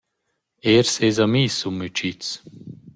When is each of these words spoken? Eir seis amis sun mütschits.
Eir 0.69 0.85
seis 0.93 1.17
amis 1.25 1.53
sun 1.59 1.75
mütschits. 1.79 2.29